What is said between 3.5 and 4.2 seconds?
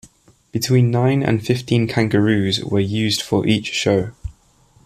show.